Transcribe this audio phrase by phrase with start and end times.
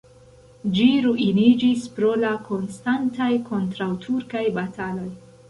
[0.77, 5.09] Ĝi ruiniĝis pro la konstantaj kontraŭturkaj bataloj.